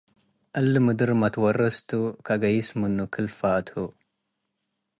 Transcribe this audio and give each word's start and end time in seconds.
እሊ 0.59 0.73
ምድር 0.85 1.09
መትወርስ 1.21 1.77
ቱ 1.87 1.89
ከገይስ 2.25 2.69
ምኑ 2.79 2.97
ክል 3.13 3.27
ፋትሁ 3.37 3.75